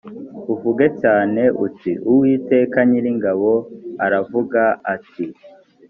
[0.53, 3.51] uvuge cyane uti uwiteka nyiringabo
[4.05, 4.61] aravuga
[4.95, 5.25] ati